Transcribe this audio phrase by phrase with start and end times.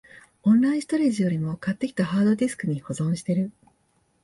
[0.41, 3.51] オンラインストレージよりも、買ってきたハードディスクに保存してる